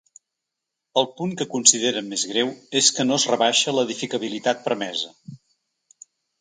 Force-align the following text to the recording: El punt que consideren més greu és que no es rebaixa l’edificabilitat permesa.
El 1.01 1.07
punt 1.19 1.35
que 1.41 1.47
consideren 1.51 2.09
més 2.15 2.25
greu 2.33 2.49
és 2.83 2.89
que 2.97 3.07
no 3.11 3.21
es 3.21 3.29
rebaixa 3.35 3.77
l’edificabilitat 3.79 4.67
permesa. 4.67 5.15